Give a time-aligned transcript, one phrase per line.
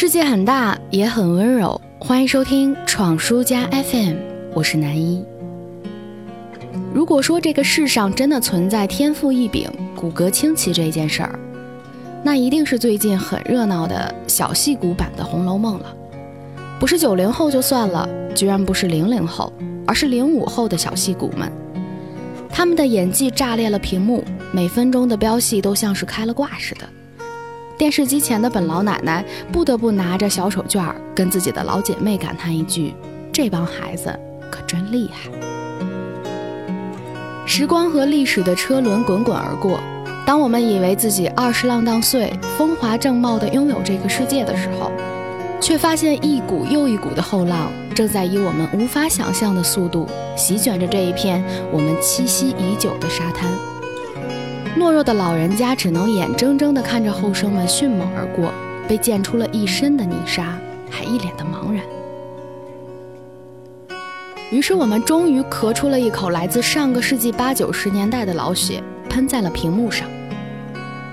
[0.00, 1.80] 世界很大，也很温柔。
[1.98, 4.14] 欢迎收听闯书家 FM，
[4.54, 5.24] 我是南一。
[6.94, 11.36] 如果说这个世上真的存在天赋异禀、骨骼清奇这件事儿，
[12.22, 15.92] 那一定是最近很热闹的小戏骨版的《红楼梦》了。
[16.78, 19.52] 不是九零后就算了，居然不是零零后，
[19.84, 21.50] 而是零五后的小戏骨们，
[22.48, 24.22] 他们的演技炸裂了屏幕，
[24.52, 26.88] 每分钟的飙戏都像是开了挂似的。
[27.78, 32.92] 电视机前的本老奶奶不得不拿着小手绢儿，跟自己的老姐妹感叹一句
[33.32, 34.12] ：“这帮孩子
[34.50, 35.30] 可真厉害。”
[37.46, 39.78] 时光和历史的车轮滚滚而过，
[40.26, 44.90] 当我们以为自己二十浪荡岁，风华正茂地拥有这个世界的时候，
[45.60, 51.42] 却发现一股又一股的后浪正在以我们无法想象的速度席卷着这一片
[51.72, 53.48] 我们栖息已久的沙滩。
[54.78, 58.52] 懦弱的老人家只能眼睁睁地看着后生们迅猛而过，
[58.86, 60.56] 被溅出了一身的泥沙，
[60.88, 61.82] 还一脸的茫然。
[64.52, 70.08] 于是我们终于咳出了一口来自上个世纪八九十年代的老血，喷在了屏幕上，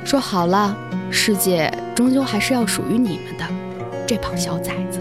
[0.05, 0.77] 说：“好了，
[1.09, 3.45] 世界终究还是要属于你们的，
[4.05, 4.99] 这帮小崽子。”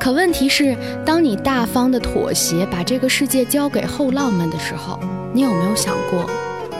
[0.00, 4.98] 可问题是，当你大方的妥协，把这个世界交给后浪们的时候，
[5.34, 6.24] 你有没有想过？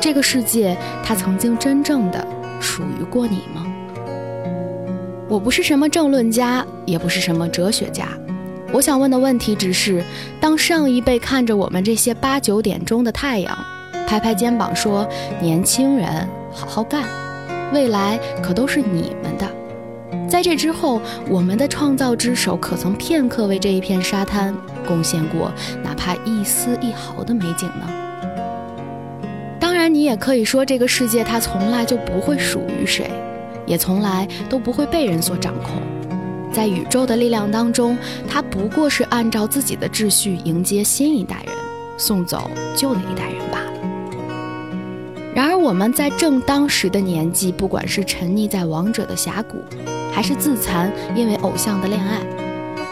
[0.05, 2.23] 这个世界，它曾经真正的
[2.61, 3.65] 属于过你吗？
[5.31, 8.09] 我不是什么政论家，也不是什么哲学家。
[8.71, 10.05] 我想问的问题只是：
[10.39, 13.57] 当上一辈看着我们这些八九点钟的太阳，
[14.07, 15.09] 拍拍肩膀说
[15.41, 17.05] “年轻人，好好干，
[17.73, 19.49] 未来可都是你们的”，
[20.29, 24.55] 在这之后，我们的创造之手可曾片刻为这一片沙滩
[24.87, 25.51] 贡献过
[25.83, 28.04] 哪怕一丝一毫的美景呢？
[29.89, 33.11] 你也可以说，这个世界它从来就不会属于谁，
[33.67, 35.83] 也从来都不会被人所掌控。
[36.53, 41.55] 在宇宙的力量当中，它不过是按照自己的秩序迎接新一代人，
[41.97, 43.73] 送走旧的一代人罢了。
[45.35, 49.57] 然而，我们在正当时的年纪，不管是沉溺在王者的峡谷，
[50.13, 52.21] 还是自残因为偶像的恋爱，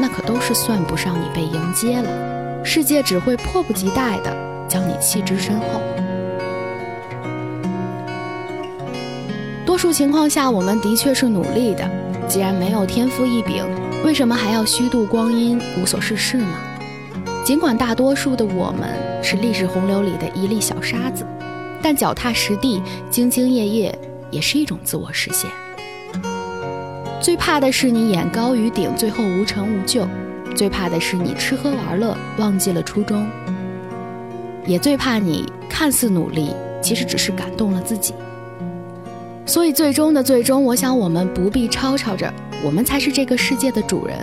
[0.00, 2.64] 那可都是算不上你被迎接了。
[2.64, 4.36] 世界只会迫不及待地
[4.68, 5.80] 将你弃之身后。
[9.72, 11.90] 多数情况下，我们的确是努力的。
[12.28, 13.64] 既然没有天赋异禀，
[14.04, 16.54] 为什么还要虚度光阴、无所事事呢？
[17.42, 18.90] 尽管大多数的我们
[19.22, 21.24] 是历史洪流里的一粒小沙子，
[21.80, 23.98] 但脚踏实地、兢兢业业
[24.30, 25.50] 也是一种自我实现。
[27.18, 30.02] 最怕的是你眼高于顶，最后无成无就；
[30.54, 33.24] 最怕的是你吃喝玩乐，忘记了初衷；
[34.66, 38.12] 也最怕你看似努力，其实只是感动了自己。
[39.44, 42.32] 所以，最终的最终，我想我们不必吵吵着，
[42.64, 44.16] 我们才是这个世界的主人，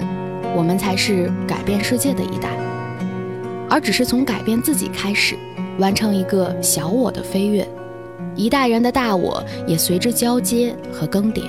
[0.55, 2.49] 我们才是改变世界的一代，
[3.69, 5.35] 而只是从改变自己开始，
[5.77, 7.67] 完成一个小我的飞跃，
[8.35, 11.43] 一代人的大我也随之交接和更迭。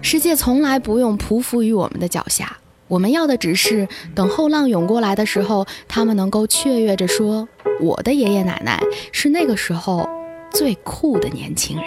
[0.00, 2.56] 世界从来不用匍匐于我们的脚下，
[2.88, 7.48] 我们要的只是等后浪涌过来的时候，他们能够雀跃着说
[7.80, 8.82] ：“我的爷爷奶奶
[9.12, 10.08] 是那个时候
[10.50, 11.86] 最酷的年轻人。”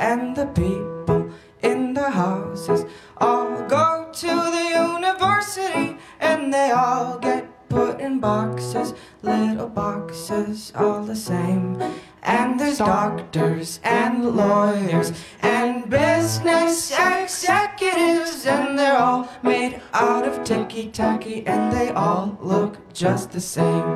[0.00, 1.30] And the people
[1.62, 2.86] in the houses
[3.18, 11.02] all go to the university and they all get put in boxes, little boxes, all
[11.04, 11.80] the same.
[12.22, 15.12] And there's doctors and lawyers
[15.42, 22.92] and business executives, and they're all made out of ticky tacky, and they all look
[22.92, 23.88] just the same.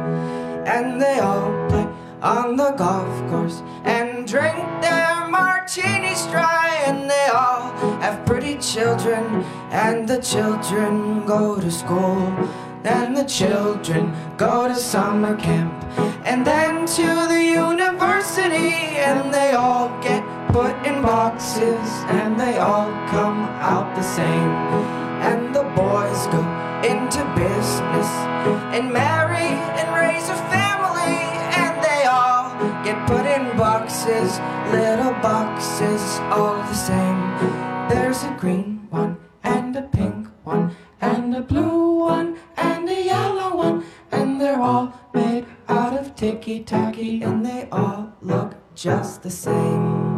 [0.66, 1.83] And they all play
[2.24, 9.44] on the golf course and drink their martinis dry, and they all have pretty children,
[9.70, 12.32] and the children go to school.
[12.84, 15.72] And the children go to summer camp
[16.26, 20.22] and then to the university, and they all get
[20.52, 23.40] put in boxes and they all come
[23.72, 24.52] out the same.
[25.24, 26.42] And the boys go
[26.84, 28.10] into business
[28.76, 29.48] and marry
[29.78, 30.73] and raise a family,
[34.04, 34.38] boxes,
[34.70, 37.88] little boxes, all the same.
[37.88, 43.56] There's a green one and a pink one and a blue one and a yellow
[43.56, 49.30] one and they're all made out of ticky tacky, and they all look just the
[49.30, 50.13] same.